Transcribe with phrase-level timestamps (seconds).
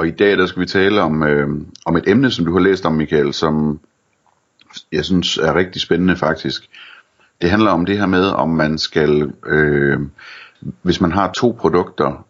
[0.00, 1.48] Og i dag der skal vi tale om, øh,
[1.86, 3.80] om et emne, som du har læst om, Michael, som
[4.92, 6.62] jeg synes er rigtig spændende faktisk.
[7.40, 10.00] Det handler om det her med, om man skal, øh,
[10.82, 12.26] hvis man har to produkter,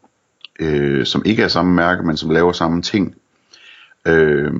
[0.60, 3.14] øh, som ikke er samme mærke, men som laver samme ting.
[4.06, 4.52] Øh,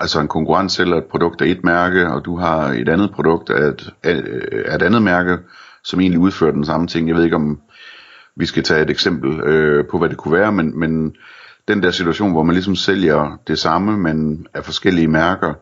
[0.00, 3.50] altså en konkurrent sælger et produkt af et mærke, og du har et andet produkt
[3.50, 5.38] af et, af et andet mærke,
[5.84, 7.08] som egentlig udfører den samme ting.
[7.08, 7.60] Jeg ved ikke om
[8.36, 11.16] vi skal tage et eksempel øh, på, hvad det kunne være, men, men
[11.68, 15.54] den der situation, hvor man ligesom sælger det samme, men af forskellige mærker,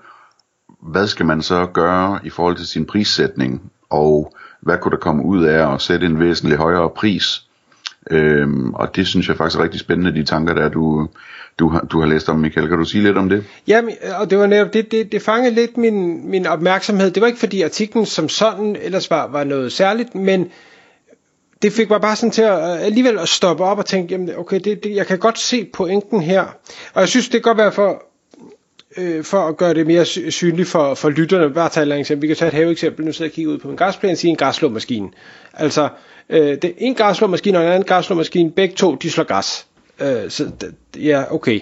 [0.90, 5.24] hvad skal man så gøre i forhold til sin prissætning, og hvad kunne der komme
[5.24, 7.42] ud af at sætte en væsentlig højere pris?
[8.10, 11.08] Øhm, og det synes jeg faktisk er rigtig spændende, de tanker, der du,
[11.58, 12.68] du, har, du har læst om, Michael.
[12.68, 13.44] Kan du sige lidt om det?
[13.66, 17.10] Jamen, og det var netop, det, det, det fangede lidt min, min opmærksomhed.
[17.10, 20.50] Det var ikke fordi artiklen som sådan ellers var, var noget særligt, men
[21.62, 24.36] det fik mig bare sådan til at øh, alligevel at stoppe op og tænke, jamen
[24.36, 26.42] okay, det, det, jeg kan godt se pointen her.
[26.94, 28.02] Og jeg synes, det kan godt være for,
[28.96, 31.54] øh, for at gøre det mere synligt for, for lytterne.
[31.54, 32.22] Bare tage et eksempel.
[32.22, 33.04] Vi kan tage et haveeksempel.
[33.04, 35.08] Nu sidder jeg og kigger ud på min græsplæne og siger en græsslåmaskine.
[35.54, 35.88] Altså,
[36.28, 38.50] øh, det en græsslåmaskine og en anden græsslåmaskine.
[38.50, 39.66] Begge to, de slår græs.
[40.00, 40.50] Øh, så
[40.96, 41.60] ja, okay.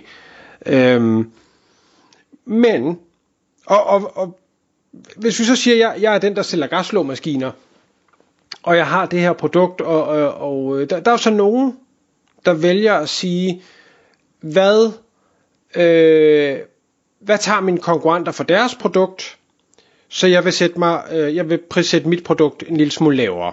[0.67, 1.25] Øh,
[2.45, 2.99] men,
[3.67, 4.39] og, og, og
[5.17, 7.51] hvis vi så siger, at jeg, jeg er den, der sælger græsslåmaskiner,
[8.63, 11.77] og jeg har det her produkt, og, og, og øh, der, der er så nogen,
[12.45, 13.63] der vælger at sige,
[14.41, 14.93] hvad,
[15.77, 16.59] øh,
[17.21, 19.39] hvad tager mine konkurrenter for deres produkt,
[20.09, 23.53] så jeg vil, sætte mig, øh, jeg vil prissætte mit produkt en lille smule lavere.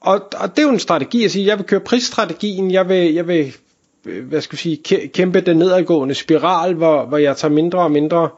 [0.00, 3.14] Og, og det er jo en strategi at sige, jeg vil køre prisstrategien, jeg vil,
[3.14, 3.54] jeg vil
[4.06, 7.90] øh, hvad skal vi sige, kæmpe den nedadgående spiral, hvor, hvor jeg tager mindre og
[7.90, 8.28] mindre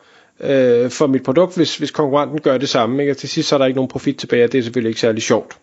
[0.41, 3.03] øh, for mit produkt, hvis, hvis konkurrenten gør det samme.
[3.03, 3.12] Ikke?
[3.12, 5.01] Og til sidst så er der ikke nogen profit tilbage, og det er selvfølgelig ikke
[5.01, 5.59] særlig sjovt.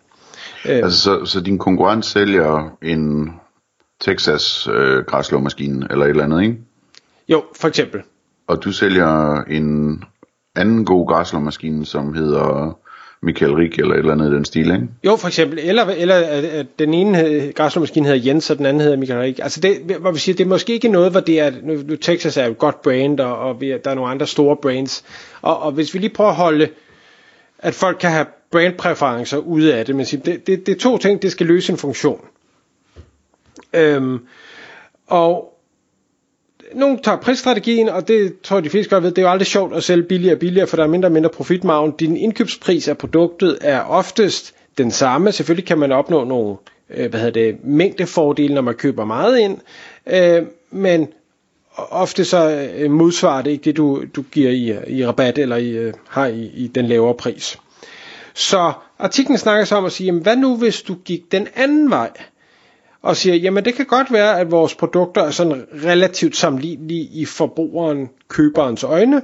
[0.64, 0.76] Øh.
[0.76, 3.32] Altså, så, så din konkurrent sælger en
[4.00, 6.56] Texas øh, græslåmaskine eller et eller andet, ikke?
[7.28, 8.02] Jo, for eksempel.
[8.46, 10.02] Og du sælger en
[10.56, 12.78] anden god græslåmaskine, som hedder
[13.22, 14.88] Michael Rik eller et eller andet i den stil, ikke?
[15.04, 15.58] Jo, for eksempel.
[15.58, 16.14] Eller, eller
[16.52, 19.38] at den ene græslåmaskine hedder Jens, og den anden hedder Michael Rik.
[19.42, 21.96] Altså det, hvor vi siger, det er måske ikke noget, hvor det er, nu, nu
[21.96, 25.04] Texas er jo et godt brand, og, og vi, der er nogle andre store brands.
[25.42, 26.68] Og, og hvis vi lige prøver at holde,
[27.58, 30.98] at folk kan have brandpræferencer ud af det, men siger, det, det, det er to
[30.98, 32.20] ting, det skal løse en funktion.
[33.72, 34.18] Øhm,
[35.06, 35.57] og
[36.74, 39.46] nogen tager prisstrategien, og det tror jeg de fleste godt ved, det er jo aldrig
[39.46, 41.90] sjovt at sælge billigere og billigere, for der er mindre og mindre profitmargen.
[41.98, 45.32] Din indkøbspris af produktet er oftest den samme.
[45.32, 46.56] Selvfølgelig kan man opnå nogle
[46.90, 49.58] øh, hvad hedder det, mængdefordele, når man køber meget ind,
[50.06, 51.08] øh, men
[51.76, 55.70] ofte så øh, modsvarer det ikke det, du, du giver i, i rabat eller i,
[55.70, 57.58] øh, har i, i den lavere pris.
[58.34, 61.90] Så artiklen snakker så om at sige, jamen, hvad nu hvis du gik den anden
[61.90, 62.10] vej?
[63.02, 67.24] Og siger, jamen det kan godt være, at vores produkter er sådan relativt sammenlignelige i
[67.24, 69.22] forbrugeren, køberens øjne,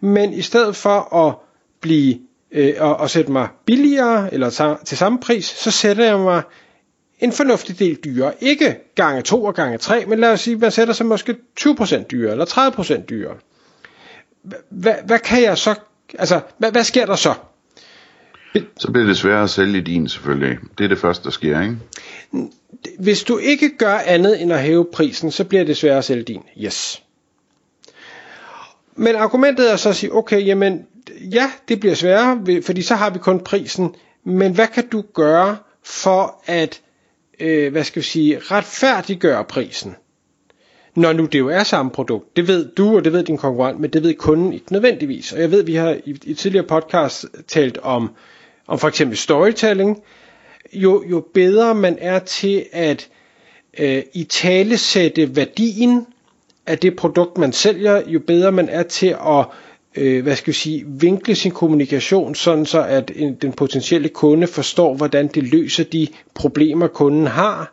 [0.00, 1.34] men i stedet for at
[1.80, 2.18] blive
[2.52, 6.42] øh, og, og sætte mig billigere eller til samme pris, så sætter jeg mig
[7.20, 8.32] en fornuftig del dyrere.
[8.40, 12.02] Ikke gange 2 og gange 3, men lad os sige, man sætter sig måske 20%
[12.02, 12.44] dyrere eller
[13.00, 13.34] 30% dyrere.
[14.70, 15.74] Hvad, hvad kan jeg så,
[16.18, 17.34] altså, hvad, hvad sker der så?
[18.76, 20.58] Så bliver det sværere at sælge din selvfølgelig.
[20.78, 21.76] Det er det første, der sker, ikke?
[22.98, 26.22] Hvis du ikke gør andet end at hæve prisen, så bliver det sværere at sælge
[26.22, 26.42] din.
[26.64, 27.02] Yes.
[28.96, 30.86] Men argumentet er så at sige, okay, jamen,
[31.20, 33.94] ja, det bliver sværere, fordi så har vi kun prisen,
[34.24, 36.80] men hvad kan du gøre for at,
[37.40, 39.96] øh, hvad skal vi sige, retfærdiggøre prisen?
[40.96, 42.36] Når nu det jo er samme produkt.
[42.36, 45.32] Det ved du, og det ved din konkurrent, men det ved kunden ikke nødvendigvis.
[45.32, 48.10] Og jeg ved, vi har i, i tidligere podcast talt om,
[48.66, 50.02] om for eksempel storytelling,
[50.74, 53.08] jo, jo bedre man er til at
[53.78, 56.06] øh, i tale sætte værdien
[56.66, 59.44] af det produkt, man sælger, jo bedre man er til at
[59.96, 64.46] øh, hvad skal vi sige, vinkle sin kommunikation, sådan så at en, den potentielle kunde
[64.46, 67.72] forstår, hvordan det løser de problemer, kunden har,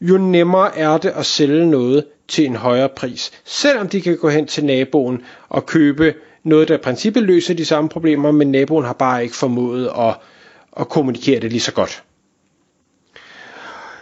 [0.00, 3.30] jo nemmere er det at sælge noget til en højere pris.
[3.44, 7.64] Selvom de kan gå hen til naboen og købe noget, der i princippet løser de
[7.64, 10.14] samme problemer, men naboen har bare ikke formået at,
[10.80, 12.02] at kommunikere det lige så godt.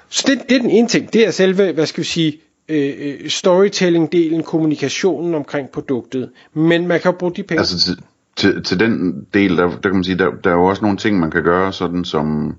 [0.08, 1.12] Så det, det er den ene ting.
[1.12, 6.30] Det er selve, hvad skal vi sige, øh, øh storytelling-delen, kommunikationen omkring produktet.
[6.54, 7.58] Men man kan bruge de penge.
[7.58, 8.02] Altså til,
[8.36, 10.98] til, til den del, der, der kan man sige, der, der er jo også nogle
[10.98, 12.56] ting, man kan gøre, sådan som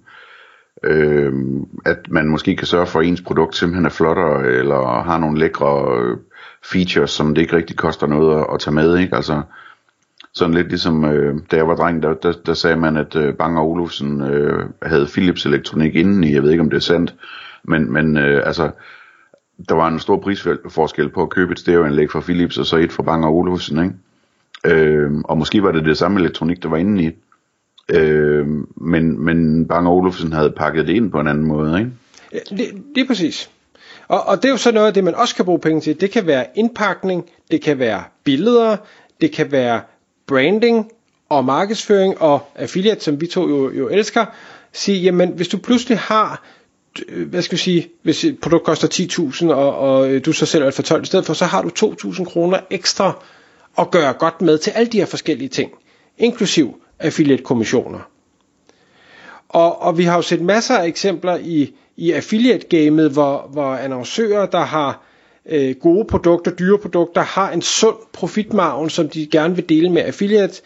[0.84, 1.34] øh,
[1.86, 5.40] at man måske kan sørge for, at ens produkt simpelthen er flottere, eller har nogle
[5.40, 6.18] lækre øh,
[6.63, 9.16] features, som det ikke rigtig koster noget at, at tage med, ikke?
[9.16, 9.42] Altså,
[10.39, 13.33] sådan lidt ligesom, øh, da jeg var dreng, der, der, der sagde man, at øh,
[13.33, 16.81] Bang og Olufsen øh, havde Philips elektronik inden i, jeg ved ikke om det er
[16.81, 17.15] sandt,
[17.63, 18.71] men, men øh, altså,
[19.69, 22.91] der var en stor prisforskel på at købe et stereoanlæg fra Philips, og så et
[22.91, 23.95] fra Bang og Olufsen, ikke?
[24.75, 27.12] Øh, og måske var det det samme elektronik, der var inde i.
[27.89, 31.91] Øh, men, men Bang og Olufsen havde pakket det ind på en anden måde, ikke?
[32.33, 33.50] Ja, det, det præcis.
[34.07, 36.01] Og, og det er jo så noget af det, man også kan bruge penge til.
[36.01, 38.77] Det kan være indpakning, det kan være billeder,
[39.21, 39.81] det kan være
[40.29, 40.91] branding
[41.29, 44.25] og markedsføring og affiliate, som vi to jo, jo elsker.
[44.73, 46.43] Sige, jamen hvis du pludselig har
[47.07, 50.45] øh, hvad skal vi sige, hvis et produkt koster 10.000, og, og øh, du så
[50.45, 53.23] sælger det for 12 i stedet for, så har du 2.000 kroner ekstra
[53.77, 55.71] at gøre godt med til alle de her forskellige ting,
[56.17, 57.99] inklusiv affiliate-kommissioner.
[59.49, 64.45] Og, og vi har jo set masser af eksempler i, i affiliate-gamet, hvor, hvor annoncører,
[64.45, 65.08] der har
[65.45, 70.01] øh, gode produkter, dyre produkter, har en sund profitmargen, som de gerne vil dele med
[70.01, 70.63] affiliates.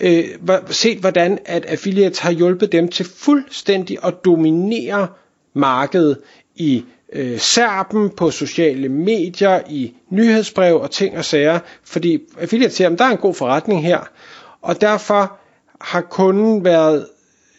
[0.00, 0.24] Øh,
[0.70, 5.08] set hvordan at affiliates har hjulpet dem til fuldstændig at dominere
[5.54, 6.18] markedet
[6.56, 12.90] i øh, serben, på sociale medier, i nyhedsbrev og ting og sager, fordi affiliates siger,
[12.90, 14.00] at der er en god forretning her,
[14.62, 15.38] og derfor
[15.80, 17.06] har kunden været,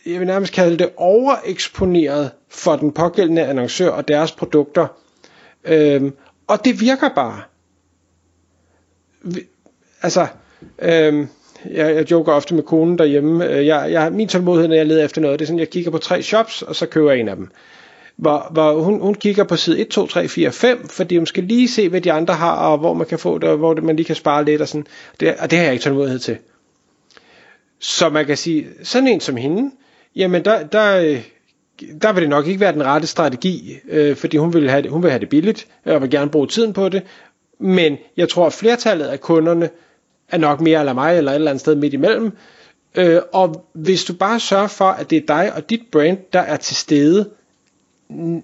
[0.06, 4.88] jeg vil nærmest kalde det, overeksponeret for den pågældende annoncør og deres produkter.
[5.66, 6.14] Øhm,
[6.48, 7.42] og det virker bare.
[10.02, 10.28] Altså,
[10.80, 11.28] øhm,
[11.72, 13.48] jeg, jeg joker ofte med konen derhjemme.
[13.50, 15.92] Øh, jeg, jeg, min tålmodighed, når jeg leder efter noget, det er sådan, jeg kigger
[15.92, 17.50] på tre shops, og så køber jeg en af dem.
[18.16, 21.44] Hvor, hvor hun, hun kigger på side 1, 2, 3, 4, 5, fordi hun skal
[21.44, 23.96] lige se, hvad de andre har, og hvor man kan få det, og hvor man
[23.96, 24.88] lige kan spare lidt, og sådan.
[25.20, 26.38] Det, og det har jeg ikke tålmodighed til.
[27.80, 29.72] Så man kan sige, sådan en som hende,
[30.16, 31.22] jamen der, der, øh,
[32.02, 34.92] der vil det nok ikke være den rette strategi, øh, fordi hun vil, have det,
[34.92, 37.04] hun vil have det billigt, øh, og vil gerne bruge tiden på det.
[37.60, 39.70] Men jeg tror, at flertallet af kunderne
[40.30, 42.32] er nok mere eller mig, eller et eller andet sted midt imellem.
[42.96, 46.40] Øh, og hvis du bare sørger for, at det er dig og dit brand, der
[46.40, 47.30] er til stede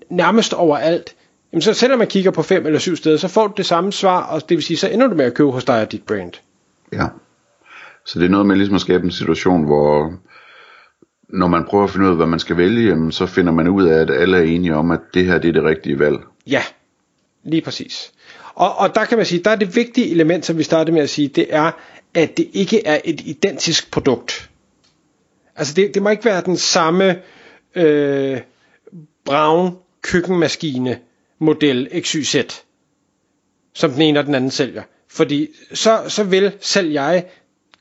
[0.09, 1.15] nærmest overalt,
[1.53, 3.93] jamen så selvom man kigger på fem eller syv steder, så får du det samme
[3.93, 6.03] svar, og det vil sige, så ender du med at købe hos dig og dit
[6.03, 6.31] brand.
[6.93, 7.07] Ja.
[8.05, 10.13] Så det er noget med ligesom at skabe en situation, hvor
[11.29, 13.67] når man prøver at finde ud af, hvad man skal vælge, jamen, så finder man
[13.67, 16.17] ud af, at alle er enige om, at det her det er det rigtige valg.
[16.47, 16.63] Ja,
[17.43, 18.11] lige præcis.
[18.55, 21.01] Og, og der kan man sige, der er det vigtige element, som vi startede med
[21.01, 21.71] at sige, det er,
[22.13, 24.49] at det ikke er et identisk produkt.
[25.55, 27.19] Altså det, det må ikke være den samme
[27.75, 28.39] øh,
[29.25, 30.99] Brown køkkenmaskine
[31.39, 32.35] model XYZ,
[33.73, 34.83] som den ene og den anden sælger.
[35.07, 37.25] Fordi så, så vil selv jeg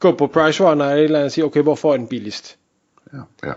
[0.00, 2.58] gå på Pricerunner eller eller andet og sige, okay, hvor får jeg den billigst?
[3.12, 3.52] Ja, ja.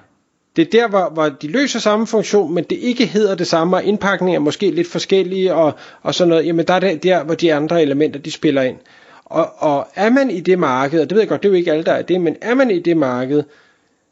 [0.56, 3.76] Det er der, hvor, hvor de løser samme funktion, men det ikke hedder det samme,
[3.76, 6.46] og indpakningen er måske lidt forskellige, og, og sådan noget.
[6.46, 8.78] Jamen der er det der, hvor de andre elementer, de spiller ind.
[9.26, 11.58] Og, og er man i det marked, og det ved jeg godt, det er jo
[11.58, 13.44] ikke alle, der er det, men er man i det marked,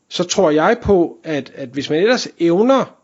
[0.09, 2.95] så tror jeg på, at, at hvis man ellers evner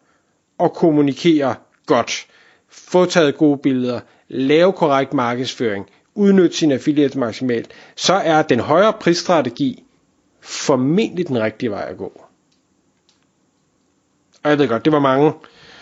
[0.60, 1.56] at kommunikere
[1.86, 2.28] godt,
[2.70, 5.86] få taget gode billeder, lave korrekt markedsføring,
[6.16, 9.84] udnytte sin affiliate maksimalt, så er den højere prisstrategi
[10.42, 12.25] formentlig den rigtige vej at gå.
[14.46, 15.34] Og jeg ved godt, det var mange,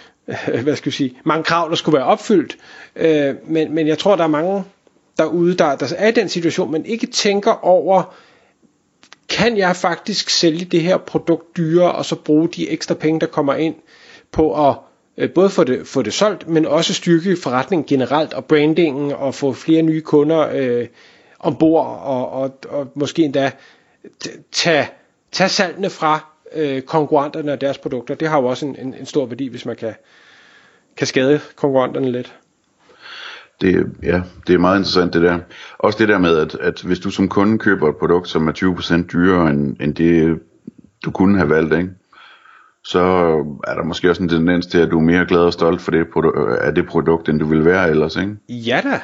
[0.64, 2.58] hvad skal jeg sige, mange krav, der skulle være opfyldt,
[2.96, 4.64] øh, men, men jeg tror, der er mange
[5.18, 8.16] derude, der, der er i den situation, men ikke tænker over,
[9.30, 13.28] kan jeg faktisk sælge det her produkt dyrere, og så bruge de ekstra penge, der
[13.28, 13.76] kommer ind
[14.32, 14.76] på at
[15.18, 19.36] øh, både få det, få det solgt, men også styrke forretningen generelt, og brandingen, og
[19.36, 20.88] få flere nye kunder øh,
[21.40, 23.52] ombord, og, og, og måske endda
[24.52, 24.90] tage,
[25.32, 28.16] tage salgene fra øh, konkurrenterne og deres produkter.
[28.16, 29.94] Det har jo også en, en, en stor værdi, hvis man kan,
[30.98, 32.34] kan skade konkurrenterne lidt.
[33.62, 35.40] Det, ja, det er meget interessant det der.
[35.80, 39.04] Også det der med, at, at hvis du som kunde køber et produkt, som er
[39.04, 40.40] 20% dyrere end, end det,
[41.06, 41.90] du kunne have valgt, ikke?
[42.86, 43.00] så
[43.68, 45.92] er der måske også en tendens til, at du er mere glad og stolt for
[45.92, 46.08] det,
[46.62, 48.36] af det produkt, end du vil være ellers, ikke?
[48.50, 49.00] Ja da.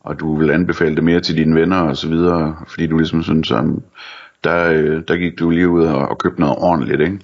[0.00, 3.22] Og du vil anbefale det mere til dine venner og så videre, fordi du ligesom
[3.22, 3.64] synes, at
[4.44, 7.18] der, øh, der gik du lige ud og, og købte noget ordentligt, ikke?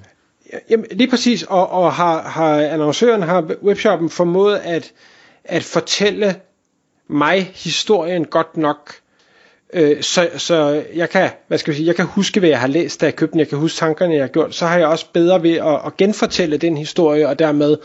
[0.71, 4.93] Jamen, lige præcis, og, og har, har annoncøren, har webshoppen formået at,
[5.45, 6.35] at fortælle
[7.09, 8.95] mig historien godt nok,
[9.73, 12.67] øh, så, så jeg kan, hvad skal jeg sige, jeg kan huske, hvad jeg har
[12.67, 14.87] læst, da jeg købte den, jeg kan huske tankerne, jeg har gjort, så har jeg
[14.87, 17.77] også bedre ved at, at genfortælle den historie, og dermed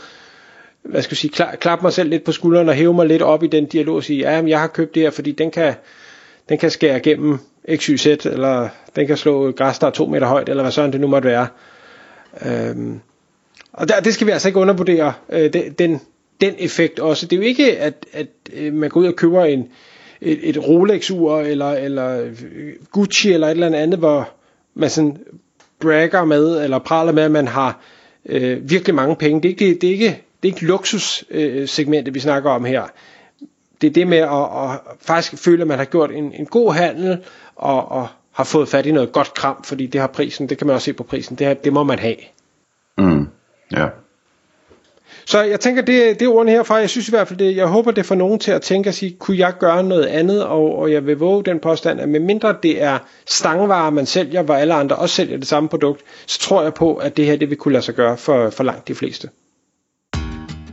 [0.82, 3.22] hvad skal jeg sige, klar, klappe mig selv lidt på skulderen og hæve mig lidt
[3.22, 5.74] op i den dialog og sige, ja, jeg har købt det her, fordi den kan,
[6.48, 7.38] den kan skære igennem.
[7.76, 11.00] XYZ, eller den kan slå græs, der er to meter højt, eller hvad sådan det
[11.00, 11.46] nu måtte være.
[12.46, 13.00] Øhm,
[13.72, 16.00] og der, det skal vi altså ikke undervurdere, øh, den,
[16.40, 17.26] den effekt også.
[17.26, 19.68] Det er jo ikke, at, at øh, man går ud og køber en,
[20.20, 24.30] et, et Rolex-ur, eller, eller øh, Gucci, eller et eller andet, hvor
[24.74, 25.16] man sådan
[25.80, 27.80] bragger med, eller praler med, at man har
[28.26, 29.42] øh, virkelig mange penge.
[29.42, 32.82] Det er ikke, det er ikke, det er ikke luksussegmentet, øh, vi snakker om her.
[33.80, 36.72] Det er det med at, at faktisk føle, at man har gjort en, en god
[36.72, 37.18] handel,
[37.56, 40.66] og, og har fået fat i noget godt kram, fordi det har prisen, det kan
[40.66, 42.16] man også se på prisen, det, det må man have.
[42.98, 43.28] Mm,
[43.72, 43.86] ja.
[45.26, 46.74] Så jeg tænker, det, det er ordene herfra.
[46.74, 48.94] Jeg synes i hvert fald, det, jeg håber, det får nogen til at tænke og
[48.94, 50.44] sige, kunne jeg gøre noget andet?
[50.44, 54.54] Og, og jeg vil våge den påstand, at medmindre det er stangvarer, man sælger, hvor
[54.54, 57.50] alle andre også sælger det samme produkt, så tror jeg på, at det her det
[57.50, 59.28] vil kunne lade sig gøre for, for langt de fleste.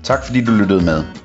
[0.03, 1.24] Tak fordi du lyttede med.